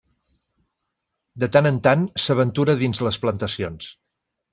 [1.43, 3.93] De tant en tant s'aventura dins les plantacions.